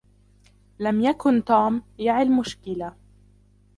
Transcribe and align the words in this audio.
لم 0.79 1.01
يكن 1.01 1.43
"توم" 1.43 1.83
يعي 1.97 2.23
المشكلة 2.23 2.95